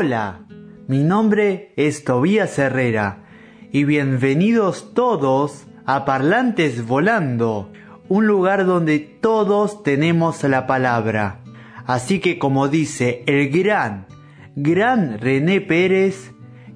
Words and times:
Hola, 0.00 0.46
mi 0.86 1.02
nombre 1.02 1.72
es 1.74 2.04
Tobías 2.04 2.56
Herrera 2.60 3.24
y 3.72 3.82
bienvenidos 3.82 4.94
todos 4.94 5.66
a 5.86 6.04
Parlantes 6.04 6.86
Volando, 6.86 7.72
un 8.08 8.28
lugar 8.28 8.64
donde 8.64 9.00
todos 9.00 9.82
tenemos 9.82 10.44
la 10.44 10.68
palabra. 10.68 11.40
Así 11.84 12.20
que 12.20 12.38
como 12.38 12.68
dice 12.68 13.24
el 13.26 13.48
gran, 13.50 14.06
gran 14.54 15.18
René 15.18 15.60
Pérez, 15.60 16.30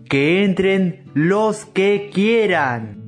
que 0.09 0.43
entren 0.43 1.05
los 1.15 1.65
que 1.65 2.11
quieran. 2.13 3.02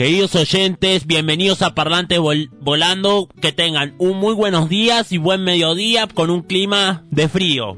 Queridos 0.00 0.34
oyentes, 0.34 1.06
bienvenidos 1.06 1.60
a 1.60 1.74
Parlante 1.74 2.16
Volando, 2.16 3.28
que 3.42 3.52
tengan 3.52 3.94
un 3.98 4.16
muy 4.16 4.32
buenos 4.32 4.70
días 4.70 5.12
y 5.12 5.18
buen 5.18 5.44
mediodía 5.44 6.06
con 6.06 6.30
un 6.30 6.40
clima 6.40 7.04
de 7.10 7.28
frío. 7.28 7.76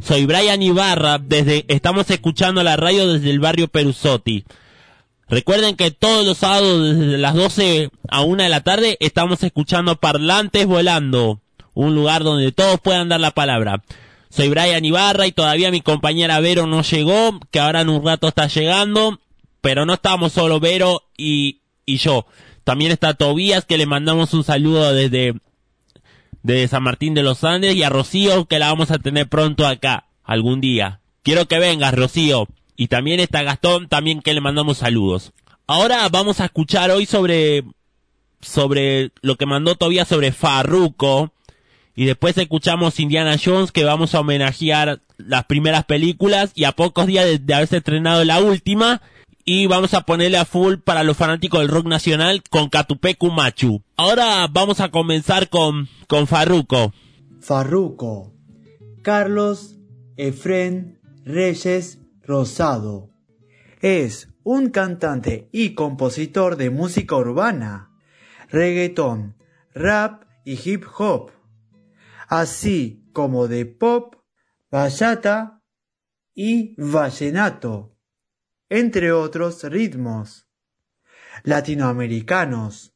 Soy 0.00 0.26
Brian 0.26 0.60
Ibarra, 0.62 1.18
desde, 1.18 1.66
estamos 1.68 2.10
escuchando 2.10 2.64
la 2.64 2.74
radio 2.74 3.06
desde 3.12 3.30
el 3.30 3.38
barrio 3.38 3.68
Perusotti. 3.68 4.42
Recuerden 5.28 5.76
que 5.76 5.92
todos 5.92 6.26
los 6.26 6.38
sábados 6.38 6.96
desde 6.96 7.18
las 7.18 7.34
12 7.34 7.90
a 8.08 8.22
1 8.22 8.42
de 8.42 8.48
la 8.48 8.64
tarde 8.64 8.96
estamos 8.98 9.44
escuchando 9.44 9.94
Parlantes 9.94 10.66
Volando, 10.66 11.40
un 11.74 11.94
lugar 11.94 12.24
donde 12.24 12.50
todos 12.50 12.80
puedan 12.80 13.08
dar 13.08 13.20
la 13.20 13.30
palabra. 13.30 13.84
Soy 14.30 14.48
Brian 14.48 14.84
Ibarra 14.84 15.28
y 15.28 15.32
todavía 15.32 15.70
mi 15.70 15.80
compañera 15.80 16.40
Vero 16.40 16.66
no 16.66 16.82
llegó, 16.82 17.38
que 17.52 17.60
ahora 17.60 17.82
en 17.82 17.88
un 17.88 18.04
rato 18.04 18.26
está 18.26 18.48
llegando 18.48 19.20
pero 19.66 19.84
no 19.84 19.94
estamos 19.94 20.32
solo 20.32 20.60
Vero 20.60 21.08
y, 21.16 21.62
y 21.86 21.96
yo. 21.96 22.24
También 22.62 22.92
está 22.92 23.14
Tobías, 23.14 23.64
que 23.64 23.78
le 23.78 23.86
mandamos 23.86 24.32
un 24.32 24.44
saludo 24.44 24.94
desde, 24.94 25.34
desde 26.44 26.68
San 26.68 26.84
Martín 26.84 27.14
de 27.14 27.24
los 27.24 27.42
Andes, 27.42 27.74
y 27.74 27.82
a 27.82 27.88
Rocío, 27.88 28.44
que 28.44 28.60
la 28.60 28.68
vamos 28.68 28.92
a 28.92 28.98
tener 29.00 29.28
pronto 29.28 29.66
acá, 29.66 30.06
algún 30.22 30.60
día. 30.60 31.00
Quiero 31.24 31.48
que 31.48 31.58
vengas, 31.58 31.94
Rocío. 31.94 32.46
Y 32.76 32.86
también 32.86 33.18
está 33.18 33.42
Gastón, 33.42 33.88
también 33.88 34.22
que 34.22 34.34
le 34.34 34.40
mandamos 34.40 34.78
saludos. 34.78 35.32
Ahora 35.66 36.08
vamos 36.10 36.40
a 36.40 36.44
escuchar 36.44 36.92
hoy 36.92 37.04
sobre, 37.04 37.64
sobre 38.40 39.10
lo 39.20 39.34
que 39.34 39.46
mandó 39.46 39.74
Tobías 39.74 40.06
sobre 40.06 40.30
Farruko. 40.30 41.32
Y 41.96 42.04
después 42.04 42.38
escuchamos 42.38 43.00
Indiana 43.00 43.34
Jones, 43.44 43.72
que 43.72 43.82
vamos 43.82 44.14
a 44.14 44.20
homenajear 44.20 45.00
las 45.16 45.44
primeras 45.46 45.86
películas. 45.86 46.52
Y 46.54 46.62
a 46.62 46.70
pocos 46.70 47.08
días 47.08 47.24
de, 47.24 47.40
de 47.40 47.52
haberse 47.52 47.78
estrenado 47.78 48.22
la 48.22 48.38
última, 48.38 49.02
y 49.48 49.68
vamos 49.68 49.94
a 49.94 50.00
ponerle 50.00 50.38
a 50.38 50.44
full 50.44 50.78
para 50.78 51.04
los 51.04 51.16
fanáticos 51.16 51.60
del 51.60 51.68
rock 51.68 51.86
nacional 51.86 52.42
con 52.50 52.68
Catupecu 52.68 53.30
Machu. 53.30 53.80
Ahora 53.96 54.44
vamos 54.50 54.80
a 54.80 54.90
comenzar 54.90 55.48
con, 55.48 55.88
con 56.08 56.26
Farruco. 56.26 56.92
Farruco. 57.40 58.34
Carlos 59.02 59.78
Efren 60.16 61.00
Reyes 61.24 62.00
Rosado. 62.24 63.10
Es 63.80 64.28
un 64.42 64.70
cantante 64.70 65.48
y 65.52 65.74
compositor 65.74 66.56
de 66.56 66.70
música 66.70 67.14
urbana, 67.14 67.92
reggaetón, 68.48 69.36
rap 69.72 70.24
y 70.44 70.54
hip 70.54 70.84
hop, 70.98 71.30
así 72.28 73.04
como 73.12 73.46
de 73.46 73.64
pop, 73.64 74.16
bachata 74.70 75.62
y 76.34 76.74
vallenato 76.80 77.95
entre 78.68 79.12
otros 79.12 79.62
ritmos 79.64 80.46
latinoamericanos. 81.44 82.94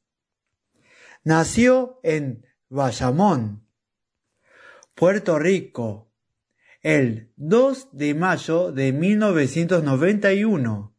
Nació 1.25 2.01
en 2.03 2.47
Bayamón, 2.69 3.67
Puerto 4.95 5.39
Rico, 5.39 6.11
el 6.83 7.33
2 7.37 7.89
de 7.93 8.15
mayo 8.15 8.73
de 8.73 8.93
1991. 8.93 10.97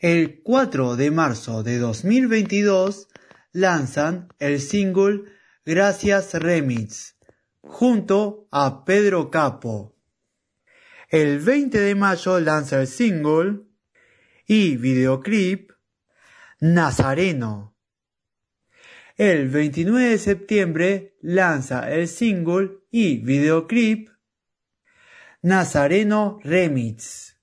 El 0.00 0.42
4 0.42 0.96
de 0.96 1.10
marzo 1.10 1.62
de 1.62 1.78
2022 1.78 3.08
lanzan 3.52 4.28
el 4.38 4.60
single 4.60 5.24
Gracias 5.64 6.34
Remix 6.34 7.16
junto 7.60 8.48
a 8.50 8.84
Pedro 8.84 9.30
Capo. 9.30 9.94
El 11.10 11.40
20 11.40 11.76
de 11.80 11.96
mayo 11.96 12.38
lanza 12.38 12.80
el 12.80 12.86
single 12.86 13.62
y 14.46 14.76
videoclip 14.76 15.72
Nazareno. 16.60 17.76
El 19.16 19.48
29 19.48 20.10
de 20.10 20.18
septiembre 20.18 21.16
lanza 21.20 21.90
el 21.92 22.06
single 22.06 22.84
y 22.92 23.18
videoclip 23.24 24.08
Nazareno 25.42 26.38
Remix 26.44 27.36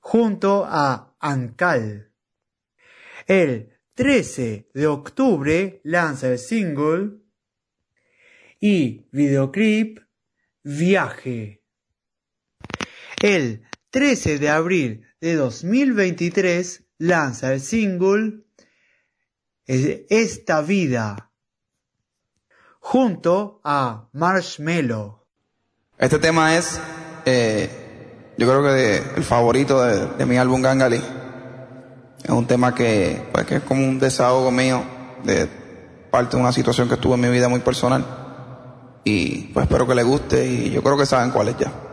junto 0.00 0.66
a 0.68 1.16
Ancal. 1.20 2.12
El 3.26 3.72
13 3.94 4.68
de 4.74 4.86
octubre 4.86 5.80
lanza 5.82 6.28
el 6.28 6.38
single 6.38 7.20
y 8.60 9.08
videoclip 9.12 10.00
Viaje. 10.62 11.63
El 13.22 13.64
13 13.90 14.38
de 14.38 14.50
abril 14.50 15.06
de 15.20 15.36
2023 15.36 16.84
lanza 16.98 17.52
el 17.52 17.60
single 17.60 18.44
Esta 19.66 20.62
vida 20.62 21.30
junto 22.80 23.60
a 23.64 24.08
Marshmello. 24.12 25.26
Este 25.96 26.18
tema 26.18 26.56
es, 26.56 26.78
eh, 27.24 27.70
yo 28.36 28.46
creo 28.46 28.62
que 28.62 28.96
el 29.16 29.24
favorito 29.24 29.82
de, 29.82 30.26
mi 30.26 30.36
álbum 30.36 30.60
Gangali. 30.60 31.00
Es 32.22 32.30
un 32.30 32.46
tema 32.46 32.74
que, 32.74 33.22
pues, 33.32 33.46
que 33.46 33.56
es 33.56 33.62
como 33.62 33.86
un 33.86 33.98
desahogo 33.98 34.50
mío 34.50 34.82
de 35.24 35.48
parte 36.10 36.36
de 36.36 36.42
una 36.42 36.52
situación 36.52 36.88
que 36.88 36.94
estuvo 36.94 37.14
en 37.14 37.20
mi 37.20 37.28
vida 37.28 37.48
muy 37.48 37.60
personal. 37.60 38.04
Y 39.04 39.48
pues 39.52 39.64
espero 39.64 39.86
que 39.86 39.94
le 39.94 40.02
guste 40.02 40.46
y 40.46 40.70
yo 40.70 40.82
creo 40.82 40.96
que 40.96 41.06
saben 41.06 41.30
cuál 41.30 41.48
es 41.48 41.58
ya. 41.58 41.83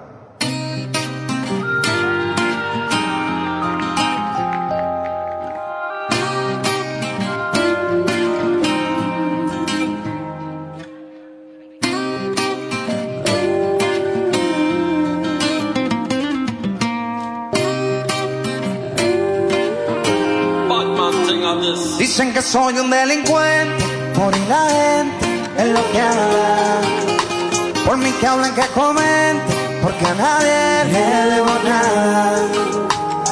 Dicen 22.21 22.35
que 22.35 22.41
soy 22.43 22.77
un 22.77 22.91
delincuente, 22.91 23.83
por 24.13 24.37
la 24.47 24.69
gente 24.69 25.43
es 25.57 25.69
lo 25.69 25.91
que 25.91 25.99
habla. 25.99 26.81
Por 27.83 27.97
mí 27.97 28.11
que 28.19 28.27
hablan, 28.27 28.53
que 28.53 28.61
comenten, 28.75 29.81
porque 29.81 30.05
a 30.05 30.13
nadie 30.13 30.93
le 30.93 31.31
debo 31.33 31.53
nada. 31.63 32.43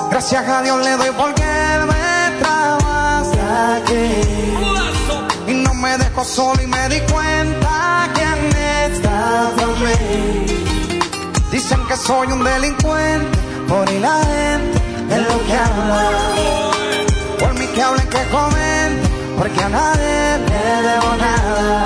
Gracias 0.10 0.50
a 0.50 0.64
Dios 0.64 0.84
le 0.84 0.98
doy 0.98 1.12
porque 1.16 1.44
Él 1.44 1.82
me 1.86 2.40
trabaja 2.40 3.76
aquí. 3.76 5.52
Y 5.52 5.54
no 5.54 5.76
me 5.76 5.96
dejo 5.96 6.24
solo 6.24 6.60
y 6.60 6.66
me 6.66 6.90
di 6.90 7.00
cuenta 7.12 8.10
que 8.16 8.86
está 8.92 9.52
por 9.56 9.80
mí. 9.82 10.46
Dicen 11.52 11.80
que 11.88 11.96
soy 11.96 12.32
un 12.32 12.44
delincuente, 12.44 13.38
por 13.68 13.88
la 13.92 14.16
gente 14.24 14.82
es 15.12 15.22
lo 15.28 15.46
que 15.46 15.54
habla. 15.54 16.10
Por 17.40 17.54
mí 17.54 17.68
que 17.68 17.82
hablen, 17.84 18.10
que 18.10 18.24
comen, 18.32 18.69
porque 19.40 19.64
a 19.64 19.70
nadie 19.70 20.38
le 20.50 20.90
debo 20.90 21.16
nada. 21.16 21.86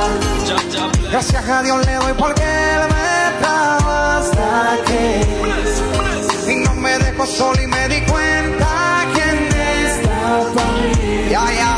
Gracias 1.11 1.47
a 1.47 1.61
Dios 1.61 1.85
le 1.85 1.93
doy 1.93 2.13
porque 2.17 2.41
Él 2.41 2.81
me 2.95 3.39
trajo 3.39 3.89
hasta 3.91 4.73
aquí. 4.73 6.51
Y 6.51 6.55
no 6.65 6.73
me 6.73 6.97
dejo 6.97 7.25
solo 7.27 7.61
y 7.61 7.67
me 7.67 7.87
di 7.89 8.01
cuenta 8.01 9.05
quién 9.13 9.37
está 9.85 10.41
para 10.55 10.71
mí. 10.81 11.29
Ya. 11.29 11.72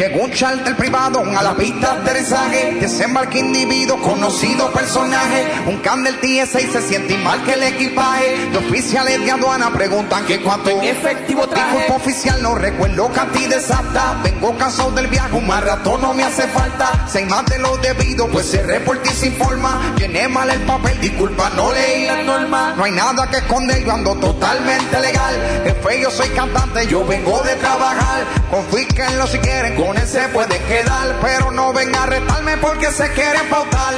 Llegó 0.00 0.22
un 0.22 0.32
charter 0.32 0.74
privado 0.76 1.22
a 1.22 1.42
la 1.42 1.54
pista 1.54 1.94
de 1.94 2.00
aterrizaje. 2.00 2.78
Desembarque 2.80 3.40
individuo, 3.40 4.00
conocido 4.00 4.72
personaje. 4.72 5.52
Un 5.66 5.76
candel 5.80 6.18
TSA 6.20 6.62
y 6.62 6.66
se 6.68 6.80
siente 6.80 7.18
mal 7.18 7.44
que 7.44 7.52
el 7.52 7.62
equipaje. 7.64 8.48
De 8.50 8.56
oficiales 8.56 9.22
de 9.22 9.30
aduana 9.30 9.70
preguntan 9.70 10.24
que 10.24 10.40
cuánto 10.40 10.70
en 10.70 10.84
efectivo 10.84 11.46
traje. 11.46 11.80
Disculpa 11.80 11.96
oficial, 11.96 12.42
no 12.42 12.54
recuerdo 12.54 13.12
cantidad 13.12 13.58
exacta. 13.58 14.18
Vengo 14.24 14.56
cansado 14.56 14.90
del 14.92 15.08
viaje, 15.08 15.36
un 15.36 15.46
maratón 15.46 16.00
no 16.00 16.14
me 16.14 16.24
hace 16.24 16.48
falta. 16.48 17.06
Seis 17.06 17.28
más 17.28 17.44
de 17.44 17.58
lo 17.58 17.76
debido, 17.76 18.26
pues 18.28 18.46
se 18.46 18.62
reporte 18.62 19.10
y 19.10 19.14
se 19.14 19.26
informa. 19.26 19.94
Llené 19.98 20.28
mal 20.28 20.48
el 20.48 20.62
papel, 20.62 20.98
disculpa, 20.98 21.50
no 21.50 21.74
leí 21.74 22.06
la 22.06 22.22
norma. 22.22 22.72
No 22.74 22.84
hay 22.84 22.92
nada 22.92 23.28
que 23.28 23.36
esconder, 23.36 23.84
yo 23.84 23.92
ando 23.92 24.14
totalmente 24.14 24.98
legal. 24.98 25.62
Jefe, 25.62 26.00
yo 26.00 26.10
soy 26.10 26.30
cantante, 26.30 26.86
yo 26.86 27.04
vengo 27.04 27.42
de 27.42 27.54
trabajar. 27.56 28.24
Confíquenlo 28.50 29.26
si 29.26 29.38
quieren, 29.40 29.76
con 29.76 29.89
se 29.98 30.28
puede 30.28 30.58
quedar, 30.64 31.16
pero 31.22 31.50
no 31.50 31.72
venga 31.72 32.02
a 32.04 32.06
retarme 32.06 32.56
porque 32.58 32.86
se 32.92 33.10
quiere 33.12 33.40
pautar. 33.50 33.94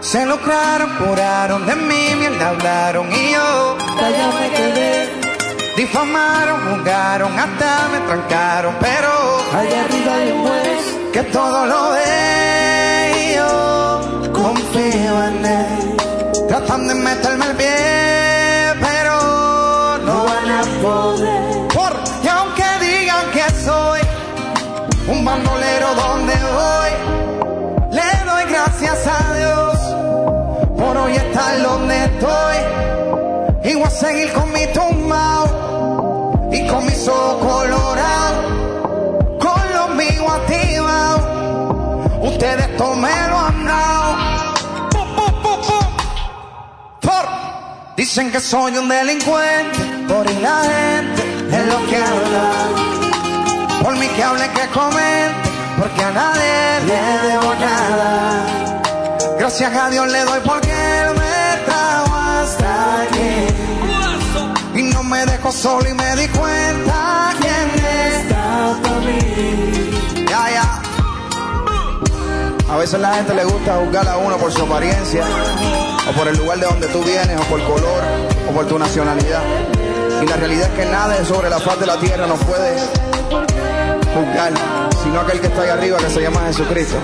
Se 0.00 0.24
lucraron, 0.26 0.90
curaron 0.96 1.66
de 1.66 1.74
mí, 1.74 2.14
mierda 2.16 2.50
hablaron 2.50 3.12
y 3.12 3.32
yo 3.32 3.76
Callado 3.98 4.32
me 4.40 4.50
quedé. 4.50 5.08
difamaron, 5.76 6.78
jugaron, 6.78 7.38
hasta 7.38 7.88
me 7.92 7.98
trancaron, 8.06 8.76
pero 8.80 9.10
Allá 9.58 9.84
arriba 9.84 10.14
hay 10.14 10.30
un 10.32 10.46
juez. 10.46 10.84
que 11.12 11.22
todo 11.24 11.66
lo 11.66 11.90
ve 11.92 13.12
y 13.30 13.34
yo 13.34 14.32
confío 14.32 15.24
en 15.24 15.46
él. 15.46 15.96
Tratan 16.48 16.86
de 16.88 16.94
meterme 16.94 17.27
Voy 33.74 33.82
a 33.82 33.90
seguir 33.90 34.32
con 34.32 34.50
mi 34.50 34.66
tumbao 34.68 36.48
y 36.50 36.66
con 36.68 36.86
mis 36.86 37.06
ojos 37.06 37.36
colorados, 37.46 38.46
con 39.38 39.60
los 39.74 39.90
míos 39.94 40.26
activados. 40.26 41.20
Ustedes 42.22 42.76
todo 42.78 42.94
me 42.96 43.28
lo 43.28 43.38
han. 43.38 43.68
Por 47.02 47.28
Dicen 47.94 48.32
que 48.32 48.40
soy 48.40 48.78
un 48.78 48.88
delincuente, 48.88 49.78
por 50.08 50.28
y 50.30 50.34
la 50.40 50.62
gente 50.64 51.22
es 51.52 51.66
lo 51.66 51.86
que 51.88 51.96
habla. 51.96 52.50
Por 53.82 53.96
mí 53.96 54.08
que 54.16 54.24
hable, 54.24 54.48
que 54.48 54.66
comente, 54.68 55.50
porque 55.78 56.04
a 56.04 56.10
nadie 56.10 56.80
le 56.86 57.28
debo 57.28 57.54
nada. 57.54 58.46
Gracias 59.38 59.76
a 59.76 59.90
Dios 59.90 60.08
le 60.10 60.20
doy 60.24 60.40
porque 60.42 60.77
solo 65.52 65.88
y 65.88 65.94
me 65.94 66.16
di 66.16 66.28
cuenta 66.28 67.34
quién 67.40 67.84
es. 67.84 68.14
Está 68.22 68.76
para 68.82 68.98
mí. 69.00 70.26
Ya, 70.28 70.50
ya. 70.50 70.82
A 72.72 72.76
veces 72.76 73.00
la 73.00 73.14
gente 73.14 73.34
le 73.34 73.44
gusta 73.44 73.76
juzgar 73.76 74.06
a 74.08 74.18
uno 74.18 74.36
por 74.36 74.52
su 74.52 74.62
apariencia, 74.62 75.24
o 76.08 76.12
por 76.12 76.28
el 76.28 76.36
lugar 76.36 76.58
de 76.58 76.66
donde 76.66 76.86
tú 76.88 77.02
vienes, 77.02 77.40
o 77.40 77.44
por 77.44 77.62
color, 77.64 78.02
o 78.48 78.52
por 78.52 78.66
tu 78.66 78.78
nacionalidad. 78.78 79.42
Y 80.22 80.26
la 80.26 80.36
realidad 80.36 80.68
es 80.70 80.84
que 80.84 80.90
nadie 80.90 81.24
sobre 81.24 81.48
la 81.48 81.58
faz 81.60 81.80
de 81.80 81.86
la 81.86 81.98
tierra 81.98 82.26
nos 82.26 82.38
puede 82.40 82.78
juzgar, 84.14 84.52
sino 85.02 85.20
aquel 85.20 85.40
que 85.40 85.46
está 85.46 85.62
ahí 85.62 85.70
arriba 85.70 85.98
que 85.98 86.10
se 86.10 86.20
llama 86.20 86.40
Jesucristo. 86.46 86.96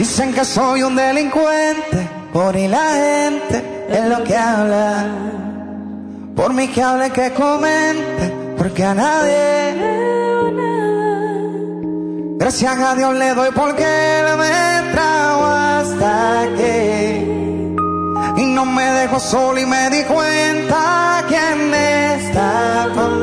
Dicen 0.00 0.32
que 0.32 0.46
soy 0.46 0.82
un 0.82 0.96
delincuente, 0.96 2.08
por 2.32 2.56
y 2.56 2.66
la 2.66 2.90
gente 3.02 3.86
es 3.90 4.06
lo 4.06 4.24
que 4.24 4.34
habla. 4.34 5.08
Por 6.34 6.54
mí 6.54 6.68
que 6.68 6.82
hable, 6.82 7.10
que 7.10 7.30
comente, 7.34 8.34
porque 8.56 8.82
a 8.82 8.94
nadie 8.94 9.60
Gracias 12.38 12.78
a 12.78 12.94
Dios 12.94 13.14
le 13.14 13.34
doy 13.34 13.50
porque 13.54 13.84
Él 13.84 14.38
me 14.38 14.90
trajo 14.90 15.44
hasta 15.44 16.40
aquí. 16.44 17.26
Y 18.38 18.46
no 18.46 18.64
me 18.64 18.90
dejó 18.92 19.20
solo 19.20 19.60
y 19.60 19.66
me 19.66 19.90
di 19.90 20.02
cuenta 20.04 21.26
quién 21.28 21.74
está 21.74 22.88
por 22.94 23.22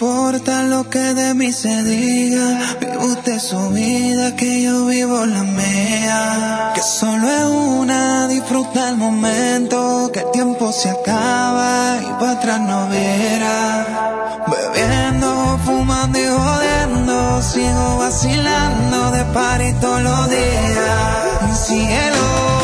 importa 0.00 0.62
lo 0.62 0.88
que 0.88 1.12
de 1.12 1.34
mí 1.34 1.52
se 1.52 1.84
diga, 1.84 2.76
vive 2.80 2.96
usted 2.96 3.38
su 3.38 3.68
vida, 3.68 4.34
que 4.34 4.62
yo 4.62 4.86
vivo 4.86 5.26
la 5.26 5.42
mía. 5.42 6.72
Que 6.74 6.80
solo 6.80 7.28
es 7.28 7.44
una, 7.44 8.26
disfruta 8.26 8.88
el 8.88 8.96
momento, 8.96 10.10
que 10.10 10.20
el 10.20 10.30
tiempo 10.30 10.72
se 10.72 10.88
acaba 10.88 11.98
y 12.00 12.12
para 12.18 12.32
atrás 12.32 12.60
no 12.60 12.88
viera. 12.88 14.40
Bebiendo, 14.50 15.58
fumando 15.66 16.18
y 16.18 16.26
jodiendo, 16.26 17.42
sigo 17.42 17.98
vacilando 17.98 19.10
de 19.10 19.24
party 19.34 19.72
todos 19.82 20.02
los 20.02 20.30
días. 20.30 21.66
Cielo. 21.66 22.59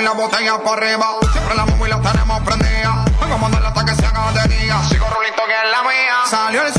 Y 0.00 0.04
la 0.04 0.12
botella 0.12 0.58
para 0.58 0.76
arriba. 0.76 1.06
Siempre 1.32 1.54
la 1.54 1.64
móvil 1.66 1.90
la 1.90 2.00
tenemos 2.00 2.40
prendida. 2.42 3.04
Vengo 3.20 3.34
a 3.34 3.38
mandarla 3.38 3.68
hasta 3.68 3.84
que 3.84 3.94
se 3.94 4.06
haga 4.06 4.32
de 4.32 4.54
día. 4.54 4.82
Sigo 4.88 5.06
rulito 5.08 5.42
que 5.46 5.52
es 5.52 5.70
la 5.70 5.82
mía. 5.82 6.16
Salió 6.26 6.62
el 6.62 6.72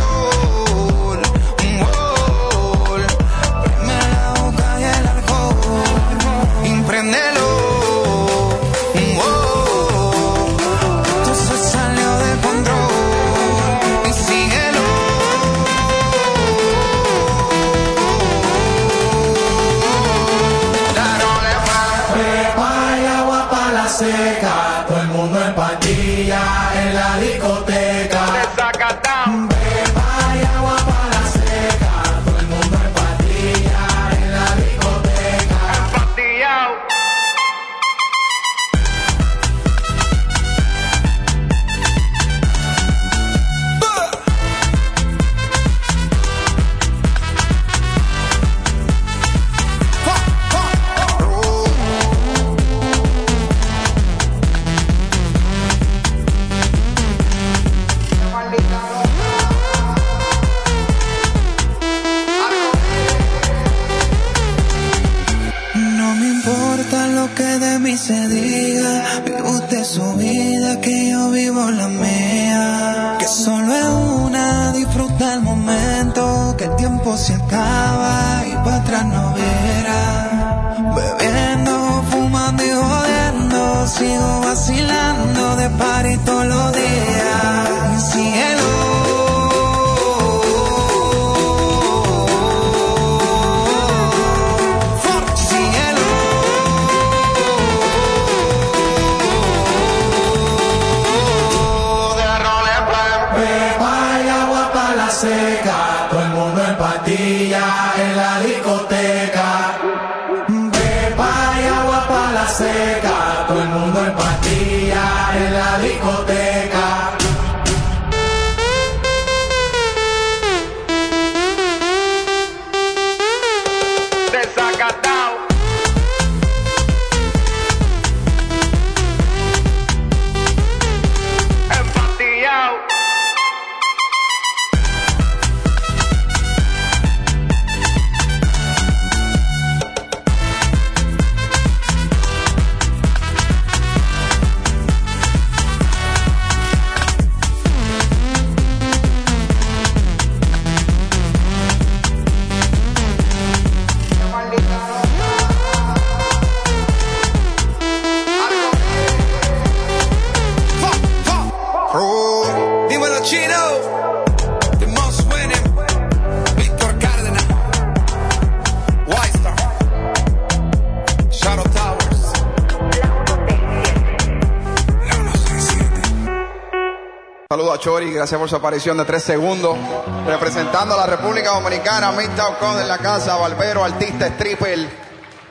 gracias 178.32 178.40
por 178.40 178.50
su 178.50 178.56
aparición 178.56 178.98
de 178.98 179.04
tres 179.04 179.24
segundos. 179.24 179.78
Representando 180.26 180.96
a 180.96 181.00
la 181.00 181.18
República 181.18 181.50
Dominicana, 181.50 182.14
Midtown 182.14 182.56
Con 182.62 182.80
en 182.80 182.88
la 182.88 182.98
casa, 182.98 183.36
Barbero, 183.36 183.84
artista, 183.84 184.28
stripper, 184.28 184.88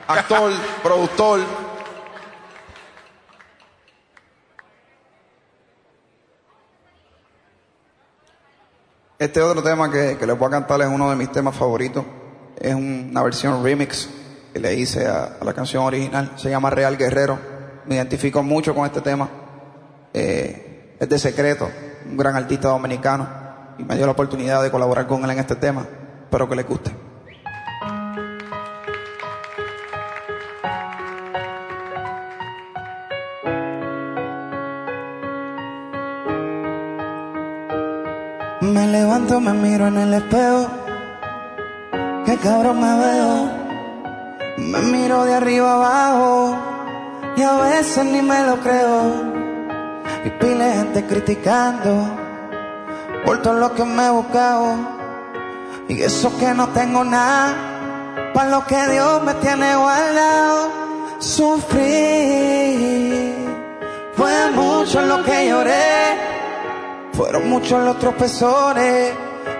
actor, 0.07 0.51
productor. 0.83 1.41
Este 9.19 9.39
otro 9.43 9.61
tema 9.61 9.91
que, 9.91 10.17
que 10.17 10.25
les 10.25 10.35
voy 10.35 10.47
a 10.47 10.49
cantar 10.51 10.81
es 10.81 10.87
uno 10.87 11.07
de 11.11 11.15
mis 11.15 11.31
temas 11.31 11.55
favoritos. 11.55 12.03
Es 12.59 12.73
una 12.73 13.21
versión 13.21 13.63
remix 13.63 14.09
que 14.51 14.59
le 14.59 14.73
hice 14.73 15.05
a, 15.05 15.37
a 15.39 15.45
la 15.45 15.53
canción 15.53 15.83
original. 15.83 16.31
Se 16.35 16.49
llama 16.49 16.71
Real 16.71 16.97
Guerrero. 16.97 17.37
Me 17.85 17.93
identifico 17.93 18.41
mucho 18.41 18.73
con 18.73 18.87
este 18.87 19.01
tema. 19.01 19.29
Eh, 20.15 20.95
es 20.99 21.07
de 21.07 21.19
secreto, 21.19 21.69
un 22.09 22.17
gran 22.17 22.35
artista 22.35 22.69
dominicano. 22.69 23.27
Y 23.77 23.83
me 23.83 23.95
dio 23.95 24.05
la 24.05 24.11
oportunidad 24.11 24.61
de 24.61 24.71
colaborar 24.71 25.07
con 25.07 25.23
él 25.23 25.31
en 25.31 25.39
este 25.39 25.55
tema. 25.55 25.85
Espero 26.23 26.47
que 26.47 26.55
les 26.55 26.67
guste. 26.67 26.91
Me 38.61 38.87
levanto, 38.87 39.39
me 39.39 39.53
miro 39.53 39.87
en 39.87 39.97
el 39.97 40.13
espejo. 40.13 40.67
Qué 42.25 42.37
cabrón 42.37 42.79
me 42.79 42.97
veo. 42.97 43.49
Me 44.57 44.79
miro 44.83 45.25
de 45.25 45.33
arriba 45.33 45.73
abajo. 45.73 46.55
Y 47.35 47.41
a 47.41 47.53
veces 47.57 48.05
ni 48.05 48.21
me 48.21 48.45
lo 48.45 48.57
creo. 48.57 49.40
Y 50.23 50.29
pile 50.29 50.73
gente 50.73 51.05
criticando. 51.05 52.17
Por 53.25 53.41
todo 53.41 53.53
lo 53.53 53.73
que 53.73 53.83
me 53.83 54.05
he 54.05 54.09
buscado. 54.09 54.75
Y 55.87 56.01
eso 56.01 56.37
que 56.37 56.53
no 56.53 56.69
tengo 56.69 57.03
nada. 57.03 57.55
Para 58.33 58.49
lo 58.49 58.65
que 58.65 58.87
Dios 58.87 59.23
me 59.23 59.33
tiene 59.35 59.75
guardado. 59.75 60.69
Sufrí. 61.19 62.81
Fue 64.15 64.51
mucho 64.51 65.01
lo 65.01 65.23
que 65.23 65.49
lloré. 65.49 66.31
Fueron 67.13 67.49
muchos 67.49 67.83
los 67.83 67.99
tropezones 67.99 69.13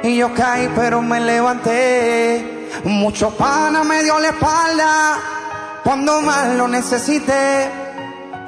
y 0.03 0.17
yo 0.17 0.33
caí 0.33 0.71
pero 0.75 1.01
me 1.01 1.19
levanté. 1.19 2.69
Mucho 2.83 3.29
pana 3.31 3.83
me 3.83 4.03
dio 4.03 4.17
la 4.19 4.29
espalda 4.29 5.19
cuando 5.83 6.21
más 6.21 6.55
lo 6.55 6.67
necesité. 6.67 7.80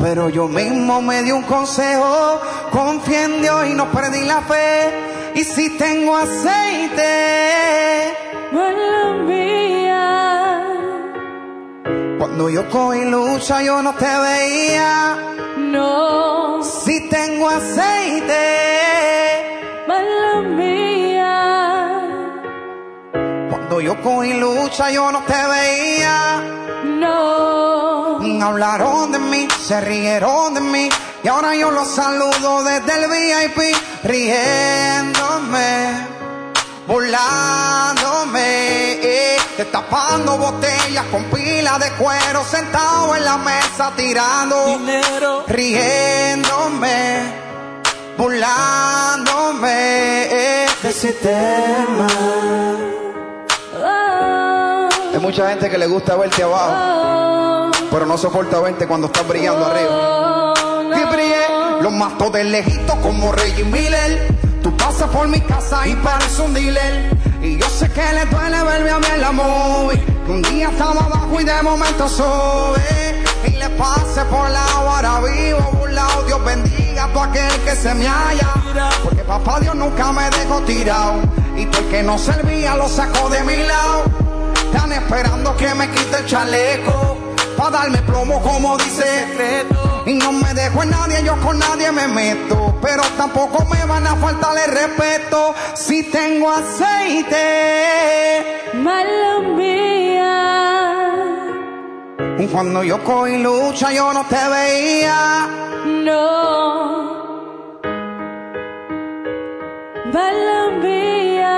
Pero 0.05 0.27
yo 0.27 0.47
mismo 0.49 1.01
me 1.01 1.23
di 1.23 1.31
un 1.31 1.43
consejo, 1.43 2.41
confié 2.71 3.23
en 3.23 3.41
Dios 3.41 3.67
y 3.69 3.73
no 3.73 3.89
perdí 3.89 4.21
la 4.25 4.41
fe. 4.41 4.91
Y 5.35 5.43
si 5.45 5.69
tengo 5.77 6.15
aceite, 6.17 7.11
Mala 8.51 9.13
mía, 9.25 10.67
cuando 12.19 12.49
yo 12.49 12.69
cogí 12.69 13.05
lucha 13.05 13.63
yo 13.63 13.81
no 13.81 13.93
te 13.95 14.05
veía. 14.27 15.15
no, 15.57 16.61
Si 16.61 17.09
tengo 17.09 17.49
aceite, 17.49 18.43
mala 19.87 20.41
mía, 20.59 22.01
cuando 23.49 23.79
yo 23.81 23.93
cogí 24.01 24.33
lucha 24.33 24.91
yo 24.91 25.11
no 25.13 25.19
te 25.23 25.33
veía. 25.53 26.41
no, 26.99 27.72
Hablaron 28.43 29.13
de 29.13 29.19
mí, 29.19 29.47
se 29.65 29.79
rieron 29.79 30.53
de 30.53 30.59
mí 30.59 30.89
y 31.23 31.27
ahora 31.29 31.55
yo 31.55 31.71
los 31.71 31.87
saludo 31.87 32.61
desde 32.65 32.91
el 32.91 33.09
VIP 33.09 33.57
riéndome, 34.03 36.07
burlándome, 36.85 38.41
eh, 39.01 39.37
destapando 39.57 40.37
botellas 40.37 41.05
con 41.05 41.23
pila 41.31 41.79
de 41.79 41.89
cuero 41.91 42.43
sentado 42.43 43.15
en 43.15 43.23
la 43.23 43.37
mesa 43.37 43.93
tirando 43.95 44.65
dinero, 44.65 45.45
riéndome, 45.47 47.21
burlándome 48.17 50.23
eh, 50.25 50.67
del 50.81 50.93
sistema. 50.93 52.07
oh, 53.81 54.89
Hay 55.13 55.19
mucha 55.19 55.47
gente 55.49 55.69
que 55.69 55.77
le 55.77 55.87
gusta 55.87 56.17
verte 56.17 56.43
abajo, 56.43 56.73
oh, 56.75 57.52
pero 57.93 58.07
no 58.07 58.17
soporta 58.17 58.59
verte 58.59 58.87
cuando 58.87 59.05
estás 59.05 59.27
brillando 59.27 59.67
arriba. 59.67 59.91
oh, 59.91 60.83
no. 60.83 60.99
y 60.99 61.05
brillé. 61.05 61.45
Los 61.79 61.93
mato 61.93 62.31
de 62.31 62.43
lejito 62.43 62.99
como 63.01 63.31
Reggie 63.31 63.63
Miller. 63.65 64.35
Tú 64.63 64.75
pasas 64.75 65.07
por 65.09 65.27
mi 65.27 65.39
casa 65.41 65.87
y 65.87 65.93
pareces 65.97 66.39
un 66.39 66.55
dealer. 66.55 67.15
Y 67.43 67.59
yo 67.59 67.69
sé 67.69 67.87
que 67.91 68.01
le 68.01 68.25
duele 68.25 68.63
verme 68.63 68.89
a 68.89 68.97
mí 68.97 69.05
en 69.13 69.21
la 69.21 69.31
movie. 69.31 70.03
Que 70.25 70.31
un 70.31 70.41
día 70.41 70.69
estaba 70.71 71.01
abajo 71.01 71.39
y 71.39 71.43
de 71.43 71.61
momento 71.61 72.09
sube. 72.09 73.23
Y 73.45 73.51
le 73.51 73.69
pase 73.69 74.25
por 74.25 74.49
la 74.49 74.65
ahora 74.71 75.19
vivo, 75.19 75.59
burlado. 75.73 76.23
Dios 76.23 76.43
bendiga 76.43 77.03
a 77.03 77.07
todo 77.09 77.23
aquel 77.23 77.59
que 77.63 77.75
se 77.75 77.93
me 77.93 78.07
haya. 78.07 78.53
Porque 79.03 79.23
papá 79.23 79.59
Dios 79.59 79.75
nunca 79.75 80.11
me 80.11 80.27
dejó 80.31 80.61
tirado. 80.61 81.21
Y 81.55 81.67
todo 81.67 81.81
el 81.81 81.89
que 81.89 82.01
no 82.01 82.17
servía 82.17 82.75
lo 82.75 82.89
sacó 82.89 83.29
de 83.29 83.43
mi 83.43 83.57
lado. 83.57 84.05
Están 84.65 84.91
esperando 84.93 85.55
que 85.57 85.75
me 85.75 85.91
quite 85.91 86.17
el 86.17 86.25
chaleco. 86.25 87.22
Pa' 87.63 87.71
darme 87.71 88.01
plomo 88.01 88.41
como 88.41 88.77
dice. 88.77 89.25
Y 90.05 90.15
no 90.15 90.33
me 90.33 90.53
dejo 90.53 90.83
en 90.83 90.89
nadie, 90.89 91.23
yo 91.23 91.39
con 91.39 91.57
nadie 91.57 91.93
me 91.93 92.09
meto. 92.09 92.77
Pero 92.81 93.01
tampoco 93.15 93.63
me 93.71 93.85
van 93.85 94.05
a 94.05 94.17
faltar 94.17 94.57
el 94.65 94.69
respeto. 94.69 95.55
Si 95.73 96.03
tengo 96.11 96.51
aceite, 96.51 97.39
Mala 98.73 99.39
mía, 99.55 100.73
Cuando 102.51 102.83
yo 102.83 103.01
cogí 103.01 103.37
lucha 103.37 103.93
yo 103.93 104.11
no 104.11 104.25
te 104.25 104.49
veía. 104.49 105.47
No. 105.85 107.79
Balambía. 110.11 111.53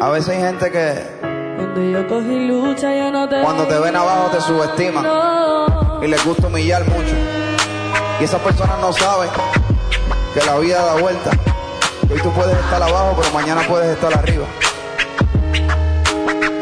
A 0.00 0.10
veces 0.10 0.30
hay 0.30 0.40
gente 0.40 0.72
que 0.72 1.17
Cuando 1.58 1.82
yo 1.82 2.06
cogí 2.06 2.46
lucha, 2.46 2.94
yo 2.94 3.10
no 3.10 3.28
te 3.28 3.42
Cuando 3.42 3.66
te 3.66 3.76
ven 3.80 3.96
abajo 3.96 4.30
te 4.30 4.40
subestiman. 4.40 5.02
No. 5.02 6.04
y 6.04 6.06
les 6.06 6.24
gusta 6.24 6.46
humillar 6.46 6.86
mucho. 6.88 7.16
Y 8.20 8.24
esas 8.24 8.40
personas 8.42 8.78
no 8.80 8.92
saben 8.92 9.28
que 10.34 10.46
la 10.46 10.56
vida 10.58 10.84
da 10.84 10.94
vuelta. 10.94 11.30
Hoy 12.08 12.20
tú 12.22 12.30
puedes 12.32 12.56
estar 12.56 12.80
abajo, 12.80 13.16
pero 13.20 13.34
mañana 13.34 13.62
puedes 13.66 13.90
estar 13.90 14.16
arriba. 14.16 14.46